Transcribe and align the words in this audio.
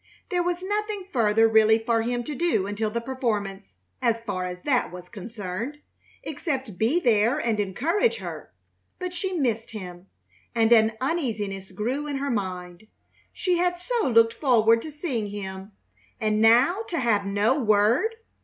There 0.31 0.41
was 0.41 0.63
nothing 0.63 1.05
further 1.13 1.47
really 1.47 1.77
for 1.77 2.01
him 2.01 2.23
to 2.23 2.33
do 2.33 2.65
until 2.65 2.89
the 2.89 3.01
performance, 3.01 3.75
as 4.01 4.19
far 4.19 4.47
as 4.47 4.63
that 4.63 4.91
was 4.91 5.09
concerned, 5.09 5.77
except 6.23 6.75
be 6.79 6.99
there 6.99 7.37
and 7.37 7.59
encourage 7.59 8.15
her. 8.15 8.51
But 8.97 9.13
she 9.13 9.33
missed 9.33 9.69
him, 9.69 10.07
and 10.55 10.73
an 10.73 10.93
uneasiness 10.99 11.71
grew 11.71 12.07
in 12.07 12.17
her 12.17 12.31
mind. 12.31 12.87
She 13.31 13.57
had 13.59 13.77
so 13.77 14.07
looked 14.09 14.33
forward 14.33 14.81
to 14.81 14.91
seeing 14.91 15.27
him, 15.27 15.71
and 16.19 16.41
now 16.41 16.81
to 16.87 16.97
have 16.97 17.27
no 17.27 17.59
word! 17.59 18.15